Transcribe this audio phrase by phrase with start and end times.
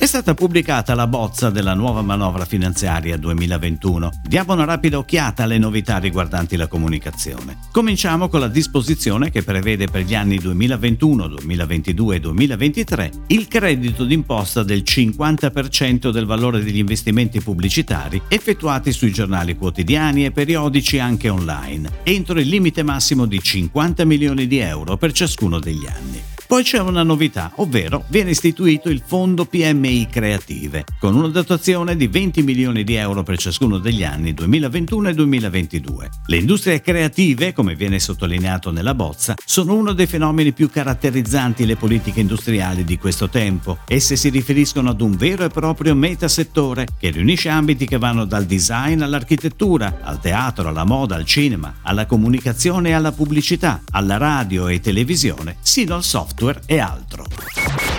[0.00, 4.12] È stata pubblicata la bozza della nuova manovra finanziaria 2021.
[4.22, 7.58] Diamo una rapida occhiata alle novità riguardanti la comunicazione.
[7.72, 14.04] Cominciamo con la disposizione che prevede per gli anni 2021, 2022 e 2023 il credito
[14.04, 21.28] d'imposta del 50% del valore degli investimenti pubblicitari effettuati sui giornali quotidiani e periodici anche
[21.28, 26.37] online, entro il limite massimo di 50 milioni di euro per ciascuno degli anni.
[26.48, 32.06] Poi c'è una novità, ovvero viene istituito il Fondo PMI Creative, con una dotazione di
[32.06, 36.08] 20 milioni di euro per ciascuno degli anni 2021 e 2022.
[36.24, 41.76] Le industrie creative, come viene sottolineato nella bozza, sono uno dei fenomeni più caratterizzanti le
[41.76, 43.80] politiche industriali di questo tempo.
[43.86, 48.46] Esse si riferiscono ad un vero e proprio metasettore che riunisce ambiti che vanno dal
[48.46, 54.68] design all'architettura, al teatro, alla moda, al cinema, alla comunicazione e alla pubblicità, alla radio
[54.68, 57.24] e televisione, sino al software software e altro.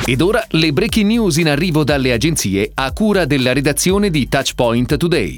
[0.06, 4.98] Ed ora le breaking news in arrivo dalle agenzie a cura della redazione di Touchpoint
[4.98, 5.38] Today.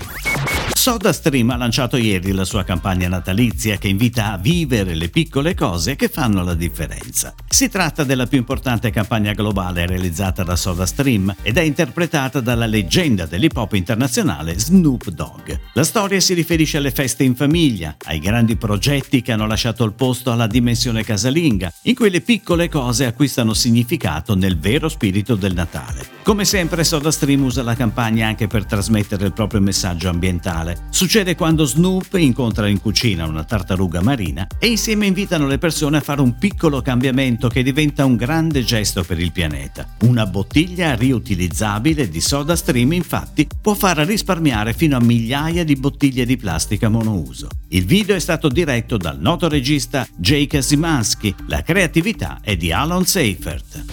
[0.82, 5.96] SodaStream ha lanciato ieri la sua campagna natalizia che invita a vivere le piccole cose
[5.96, 7.36] che fanno la differenza.
[7.48, 13.28] Si tratta della più importante campagna globale realizzata da SodaStream ed è interpretata dalla leggenda
[13.28, 15.56] dell'hip hop internazionale Snoop Dogg.
[15.74, 19.94] La storia si riferisce alle feste in famiglia, ai grandi progetti che hanno lasciato il
[19.94, 25.54] posto alla dimensione casalinga, in cui le piccole cose acquistano significato nel vero spirito del
[25.54, 26.21] Natale.
[26.24, 30.86] Come sempre SodaStream usa la campagna anche per trasmettere il proprio messaggio ambientale.
[30.92, 36.02] Succede quando Snoop incontra in cucina una tartaruga marina e insieme invitano le persone a
[36.02, 39.96] fare un piccolo cambiamento che diventa un grande gesto per il pianeta.
[40.02, 46.26] Una bottiglia riutilizzabile di soda stream infatti può far risparmiare fino a migliaia di bottiglie
[46.28, 47.48] di plastica monouso.
[47.74, 53.06] Il video è stato diretto dal noto regista Jake Simansky, la creatività è di Alan
[53.06, 53.86] Seifert.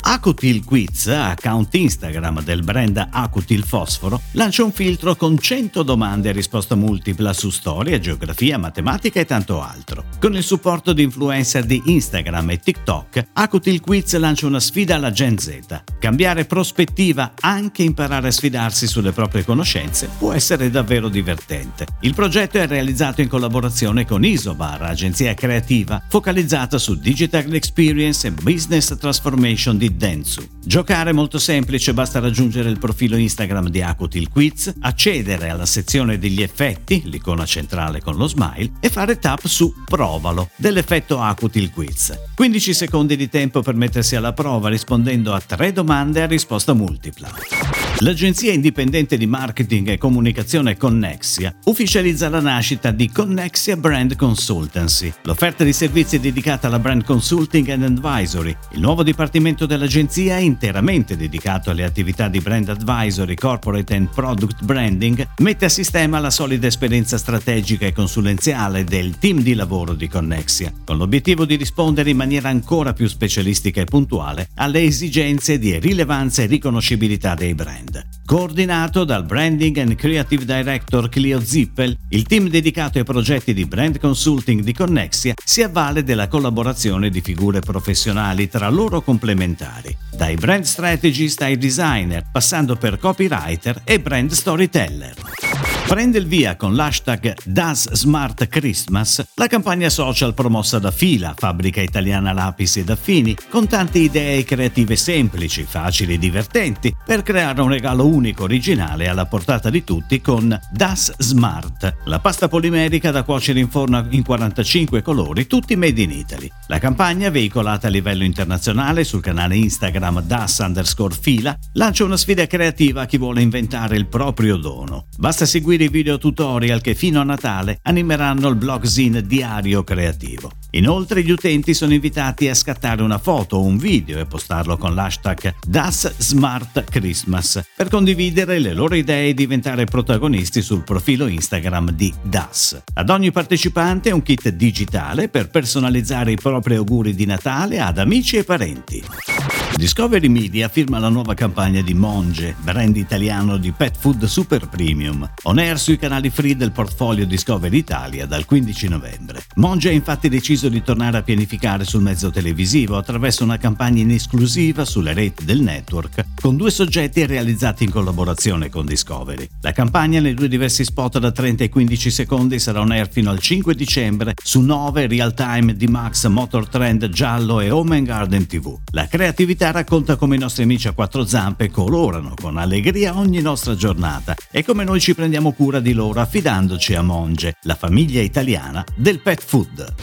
[0.00, 6.32] Acutil Quiz, account Instagram del brand Acutil Fosforo, lancia un filtro con 100 domande a
[6.32, 10.04] risposta multipla su storia, geografia, matematica e tanto altro.
[10.18, 15.10] Con il supporto di influencer di Instagram e TikTok, Acutil Quiz lancia una sfida alla
[15.10, 15.82] Gen Z.
[15.98, 21.86] Cambiare prospettiva, anche imparare a sfidarsi sulle proprie conoscenze, può essere davvero divertente.
[22.00, 28.32] Il progetto è realizzato in collaborazione con Isobar, agenzia creativa focalizzata su digital experience e
[28.32, 30.44] business transformation di Dentsu.
[30.64, 36.18] Giocare è molto semplice, basta raggiungere il profilo Instagram di Akutil Quiz, accedere alla sezione
[36.18, 42.18] degli effetti, l'icona centrale con lo smile, e fare tap su Provalo dell'effetto Akutil Quiz.
[42.34, 47.77] 15 secondi di tempo per mettersi alla prova rispondendo a tre domande a risposta multipla.
[48.00, 55.64] L'agenzia indipendente di marketing e comunicazione Connexia ufficializza la nascita di Connexia Brand Consultancy, l'offerta
[55.64, 58.56] di servizi dedicata alla brand consulting and advisory.
[58.70, 64.62] Il nuovo dipartimento dell'agenzia è interamente dedicato alle attività di brand advisory, corporate and product
[64.62, 70.06] branding, mette a sistema la solida esperienza strategica e consulenziale del team di lavoro di
[70.06, 75.76] Connexia, con l'obiettivo di rispondere in maniera ancora più specialistica e puntuale alle esigenze di
[75.80, 78.06] rilevanza e riconoscibilità dei brand brand.
[78.24, 83.98] Coordinato dal Branding and Creative Director Clio Zippel, il team dedicato ai progetti di brand
[83.98, 90.64] consulting di Connexia si avvale della collaborazione di figure professionali tra loro complementari, dai brand
[90.64, 95.47] strategist ai designer, passando per copywriter e brand storyteller.
[95.88, 101.80] Prende il via con l'hashtag Das Smart Christmas la campagna social promossa da Fila, fabbrica
[101.80, 107.70] italiana lapisi ed affini, con tante idee creative semplici, facili e divertenti per creare un
[107.70, 113.58] regalo unico, originale alla portata di tutti con Das Smart, la pasta polimerica da cuocere
[113.58, 116.50] in forno in 45 colori, tutti made in Italy.
[116.66, 122.46] La campagna, veicolata a livello internazionale sul canale Instagram Das underscore Fila, lancia una sfida
[122.46, 125.06] creativa a chi vuole inventare il proprio dono.
[125.16, 129.84] Basta seguire seguire i video tutorial che fino a Natale animeranno il blog Zine Diario
[129.84, 130.50] Creativo.
[130.72, 134.94] Inoltre gli utenti sono invitati a scattare una foto o un video e postarlo con
[134.94, 141.92] l'hashtag Das Smart Christmas per condividere le loro idee e diventare protagonisti sul profilo Instagram
[141.92, 142.80] di Das.
[142.94, 148.36] Ad ogni partecipante un kit digitale per personalizzare i propri auguri di Natale ad amici
[148.36, 149.57] e parenti.
[149.78, 155.30] Discovery Media firma la nuova campagna di Monge, brand italiano di pet food super premium,
[155.44, 159.40] on air sui canali free del portfolio Discovery Italia dal 15 novembre.
[159.54, 164.10] Monge ha infatti deciso di tornare a pianificare sul mezzo televisivo attraverso una campagna in
[164.10, 169.48] esclusiva sulle reti del network con due soggetti realizzati in collaborazione con Discovery.
[169.60, 173.30] La campagna nei due diversi spot da 30 e 15 secondi sarà on air fino
[173.30, 178.44] al 5 dicembre su 9 real time di Max Motor Trend Giallo e Home Garden
[178.44, 178.76] TV.
[178.90, 183.74] La creatività racconta come i nostri amici a quattro zampe colorano con allegria ogni nostra
[183.74, 188.84] giornata e come noi ci prendiamo cura di loro affidandoci a Monge, la famiglia italiana
[188.94, 189.94] del pet food.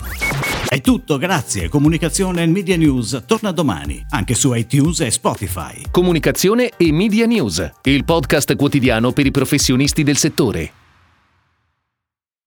[0.68, 1.70] È tutto, grazie.
[1.70, 5.84] Comunicazione e Media News torna domani, anche su iTunes e Spotify.
[5.90, 10.85] Comunicazione e Media News, il podcast quotidiano per i professionisti del settore.